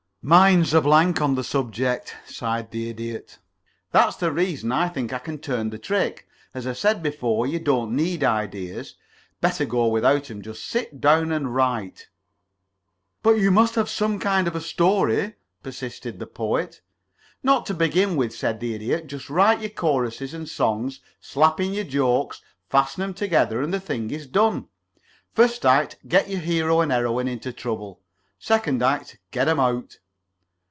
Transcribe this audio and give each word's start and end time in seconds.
"Mind's 0.23 0.71
a 0.75 0.81
blank 0.81 1.19
on 1.19 1.33
the 1.33 1.43
subject," 1.43 2.15
sighed 2.27 2.69
the 2.69 2.87
Idiot. 2.89 3.39
"That's 3.91 4.17
the 4.17 4.31
reason 4.31 4.71
I 4.71 4.87
think 4.87 5.11
I 5.11 5.17
can 5.17 5.39
turn 5.39 5.71
the 5.71 5.79
trick. 5.79 6.27
As 6.53 6.67
I 6.67 6.73
said 6.73 7.01
before, 7.01 7.47
you 7.47 7.57
don't 7.57 7.95
need 7.95 8.23
ideas. 8.23 8.93
Better 9.39 9.65
go 9.65 9.87
without 9.87 10.29
'em. 10.29 10.43
Just 10.43 10.63
sit 10.67 11.01
down 11.01 11.31
and 11.31 11.55
write." 11.55 12.07
"But 13.23 13.39
you 13.39 13.49
must 13.49 13.73
have 13.73 13.89
some 13.89 14.19
kind 14.19 14.47
of 14.47 14.55
a 14.55 14.61
story," 14.61 15.37
persisted 15.63 16.19
the 16.19 16.27
Poet. 16.27 16.81
"Not 17.41 17.65
to 17.65 17.73
begin 17.73 18.15
with," 18.15 18.31
said 18.31 18.59
the 18.59 18.75
Idiot. 18.75 19.07
"Just 19.07 19.27
write 19.27 19.61
your 19.61 19.71
choruses 19.71 20.35
and 20.35 20.47
songs, 20.47 20.99
slap 21.19 21.59
in 21.59 21.73
your 21.73 21.83
jokes, 21.85 22.43
fasten 22.69 23.01
'em 23.01 23.15
together, 23.15 23.59
and 23.59 23.73
the 23.73 23.79
thing 23.79 24.11
is 24.11 24.27
done. 24.27 24.67
First 25.33 25.65
act, 25.65 25.97
get 26.07 26.29
your 26.29 26.41
hero 26.41 26.79
and 26.81 26.91
heroine 26.91 27.27
into 27.27 27.51
trouble. 27.51 28.01
Second 28.37 28.83
act, 28.83 29.17
get 29.31 29.47
'em 29.47 29.59
out." 29.59 29.97